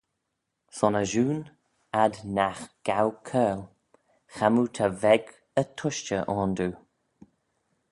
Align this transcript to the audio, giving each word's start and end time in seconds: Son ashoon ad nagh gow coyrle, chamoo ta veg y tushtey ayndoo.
Son 0.75 0.93
ashoon 1.01 1.39
ad 2.03 2.13
nagh 2.35 2.61
gow 2.87 3.09
coyrle, 3.27 3.67
chamoo 4.35 4.67
ta 4.75 4.87
veg 5.03 5.23
y 5.61 5.63
tushtey 5.77 6.23
ayndoo. 6.33 6.75